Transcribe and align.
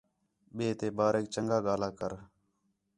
ٻئے 0.55 0.69
تے 0.79 0.87
باریک 0.97 1.25
چنڳا 1.33 1.57
ڳاہلا 1.65 1.89
کر 1.99 2.11